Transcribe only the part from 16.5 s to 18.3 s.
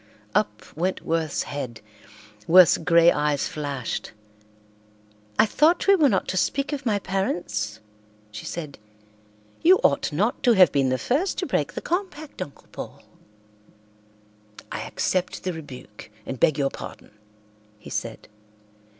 your pardon," he said.